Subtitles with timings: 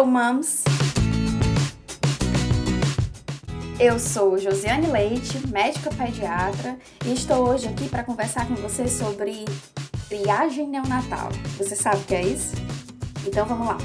[0.00, 0.64] Hello, moms!
[3.78, 9.44] Eu sou Josiane Leite, médica pediatra, e estou hoje aqui para conversar com você sobre
[10.08, 11.28] triagem neonatal.
[11.58, 12.54] Você sabe o que é isso?
[13.26, 13.76] Então vamos lá!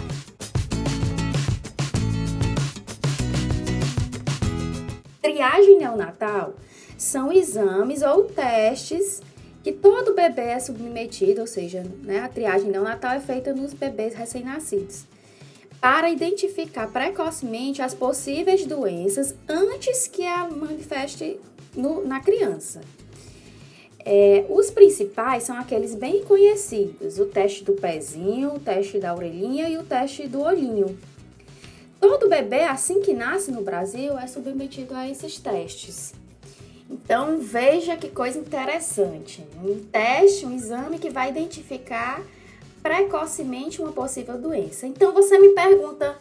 [5.22, 6.54] Triagem neonatal
[6.98, 9.22] são exames ou testes
[9.62, 14.16] que todo bebê é submetido, ou seja, né, a triagem neonatal é feita nos bebês
[14.16, 15.04] recém-nascidos,
[15.86, 21.40] para identificar precocemente as possíveis doenças antes que a manifeste
[21.76, 22.82] no, na criança.
[24.04, 29.70] É, os principais são aqueles bem conhecidos: o teste do pezinho, o teste da orelhinha
[29.70, 30.98] e o teste do olhinho.
[32.02, 36.16] Todo bebê, assim que nasce no Brasil, é submetido a esses testes.
[36.90, 39.46] Então veja que coisa interessante.
[39.64, 42.24] Um teste, um exame que vai identificar
[42.86, 44.86] precocemente uma possível doença.
[44.86, 46.20] Então você me pergunta,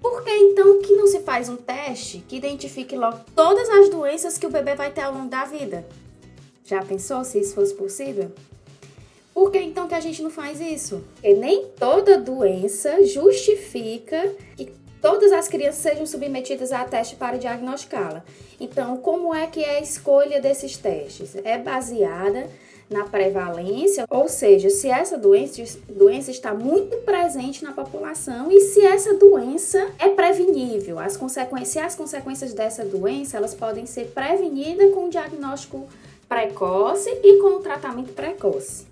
[0.00, 4.38] por que então que não se faz um teste que identifique logo todas as doenças
[4.38, 5.86] que o bebê vai ter ao longo da vida?
[6.64, 8.32] Já pensou se isso fosse possível?
[9.34, 11.04] Por que então que a gente não faz isso?
[11.16, 18.24] Porque nem toda doença justifica que todas as crianças sejam submetidas a teste para diagnosticá-la.
[18.58, 21.36] Então, como é que é a escolha desses testes?
[21.44, 22.48] É baseada
[22.92, 28.84] na prevalência, ou seja, se essa doença, doença está muito presente na população e se
[28.84, 30.98] essa doença é prevenível.
[30.98, 35.88] As consequências, as consequências dessa doença, elas podem ser prevenidas com o diagnóstico
[36.28, 38.91] precoce e com o tratamento precoce.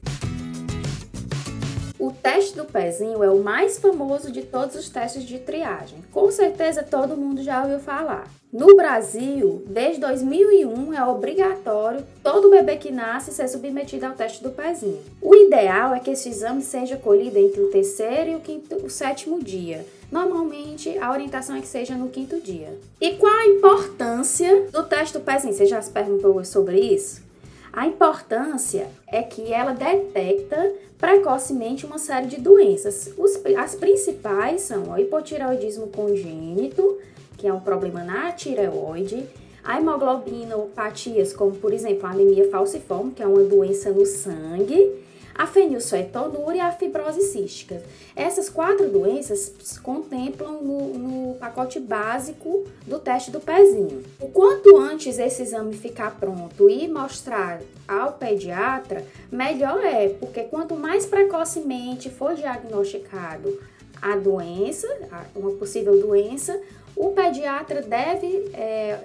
[2.01, 5.99] O teste do pezinho é o mais famoso de todos os testes de triagem.
[6.11, 8.27] Com certeza todo mundo já ouviu falar.
[8.51, 14.49] No Brasil, desde 2001 é obrigatório todo bebê que nasce ser submetido ao teste do
[14.51, 14.99] pezinho.
[15.21, 18.89] O ideal é que esse exame seja colhido entre o terceiro e o, quinto, o
[18.89, 19.85] sétimo dia.
[20.11, 22.79] Normalmente, a orientação é que seja no quinto dia.
[22.99, 25.53] E qual a importância do teste do pezinho?
[25.53, 27.29] Você já se perguntou sobre isso?
[27.73, 33.13] A importância é que ela detecta precocemente uma série de doenças.
[33.17, 36.99] Os, as principais são o hipotireoidismo congênito,
[37.39, 39.25] que é um problema na tireoide,
[39.63, 45.05] a hemoglobinopatias, como por exemplo a anemia falciforme, que é uma doença no sangue,
[45.35, 47.83] a fenilcetonúria e a fibrose cística.
[48.15, 54.03] Essas quatro doenças contemplam no, no, pacote básico do teste do pezinho.
[54.21, 60.75] O quanto antes esse exame ficar pronto e mostrar ao pediatra, melhor é, porque quanto
[60.75, 63.59] mais precocemente for diagnosticado
[64.01, 64.89] a doença,
[65.35, 66.59] uma possível doença,
[66.97, 68.99] o pediatra deve é,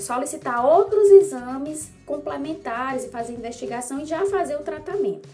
[0.00, 5.28] solicitar outros exames complementares e fazer investigação e já fazer o tratamento.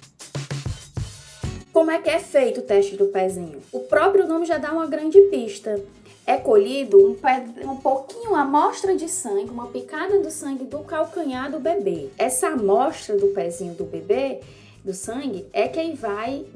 [1.74, 3.60] Como é que é feito o teste do pezinho?
[3.72, 5.82] O próprio nome já dá uma grande pista.
[6.24, 7.16] É colhido um,
[7.68, 12.10] um pouquinho amostra de sangue, uma picada do sangue do calcanhar do bebê.
[12.16, 14.40] Essa amostra do pezinho do bebê,
[14.84, 16.46] do sangue, é quem vai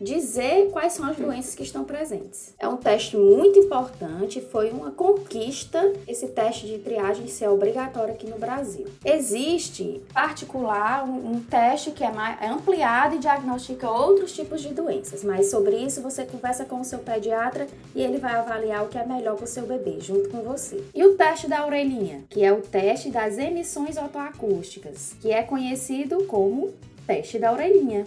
[0.00, 2.54] dizer quais são as doenças que estão presentes.
[2.58, 8.28] É um teste muito importante, foi uma conquista esse teste de triagem ser obrigatório aqui
[8.28, 8.86] no Brasil.
[9.04, 14.72] Existe particular um, um teste que é, mais, é ampliado e diagnostica outros tipos de
[14.72, 18.88] doenças, mas sobre isso você conversa com o seu pediatra e ele vai avaliar o
[18.88, 20.82] que é melhor para o seu bebê junto com você.
[20.94, 26.24] E o teste da orelhinha, que é o teste das emissões otoacústicas, que é conhecido
[26.24, 26.72] como
[27.06, 28.04] teste da orelhinha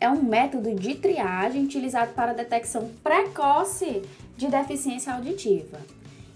[0.00, 4.02] é um método de triagem utilizado para a detecção precoce
[4.36, 5.78] de deficiência auditiva.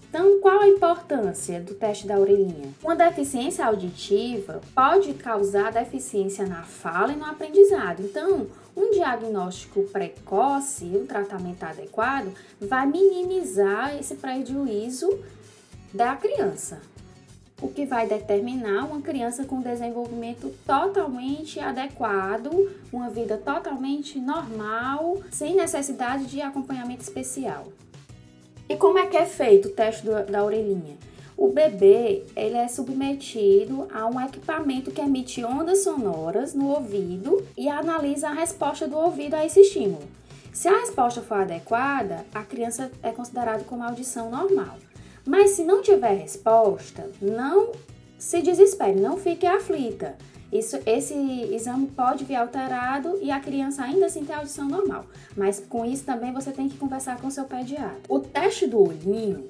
[0.09, 2.71] Então, qual a importância do teste da orelhinha?
[2.83, 8.03] Uma deficiência auditiva pode causar deficiência na fala e no aprendizado.
[8.03, 8.45] Então,
[8.77, 12.31] um diagnóstico precoce, um tratamento adequado,
[12.61, 15.19] vai minimizar esse prejuízo
[15.91, 16.92] da criança
[17.63, 25.55] o que vai determinar uma criança com desenvolvimento totalmente adequado, uma vida totalmente normal, sem
[25.55, 27.67] necessidade de acompanhamento especial.
[28.67, 30.97] E como é que é feito o teste do, da orelhinha?
[31.37, 37.69] O bebê ele é submetido a um equipamento que emite ondas sonoras no ouvido e
[37.69, 40.03] analisa a resposta do ouvido a esse estímulo.
[40.51, 44.77] Se a resposta for adequada, a criança é considerada como audição normal.
[45.25, 47.71] Mas se não tiver resposta, não
[48.17, 50.15] se desespere, não fique aflita.
[50.51, 51.15] Isso, esse
[51.51, 55.05] exame pode vir alterado e a criança ainda assim ter audição normal.
[55.35, 57.99] Mas com isso também você tem que conversar com seu pediatra.
[58.07, 59.47] O teste do olhinho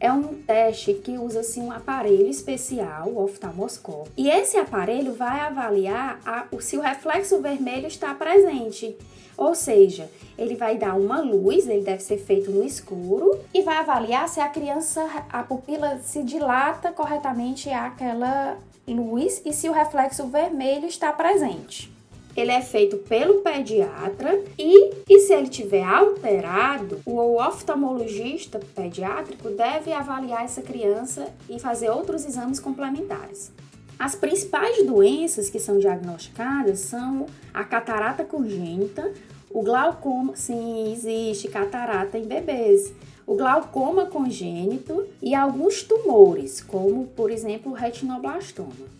[0.00, 4.10] é um teste que usa assim, um aparelho especial, o oftalmoscópio.
[4.16, 8.96] E esse aparelho vai avaliar a, se o reflexo vermelho está presente.
[9.36, 13.76] Ou seja, ele vai dar uma luz, ele deve ser feito no escuro, e vai
[13.76, 18.58] avaliar se a criança, a pupila se dilata corretamente àquela
[18.88, 21.90] luz e se o reflexo vermelho está presente.
[22.36, 29.92] Ele é feito pelo pediatra e, e se ele tiver alterado, o oftalmologista pediátrico deve
[29.92, 33.52] avaliar essa criança e fazer outros exames complementares.
[33.98, 39.12] As principais doenças que são diagnosticadas são a catarata congênita,
[39.50, 42.94] o glaucoma, sim, existe catarata em bebês,
[43.26, 48.99] o glaucoma congênito e alguns tumores, como por exemplo o retinoblastoma.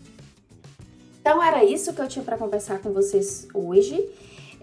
[1.31, 4.05] Então era isso que eu tinha para conversar com vocês hoje.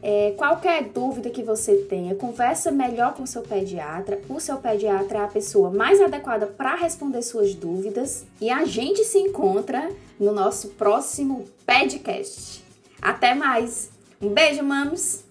[0.03, 4.19] É, qualquer dúvida que você tenha, conversa melhor com o seu pediatra.
[4.27, 8.25] O seu pediatra é a pessoa mais adequada para responder suas dúvidas.
[8.41, 12.61] E a gente se encontra no nosso próximo podcast.
[13.01, 13.89] Até mais!
[14.21, 15.26] Um beijo, mames!